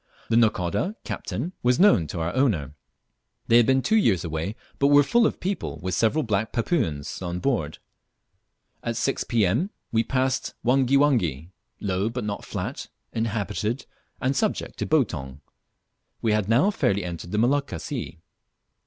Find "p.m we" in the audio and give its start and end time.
9.25-10.03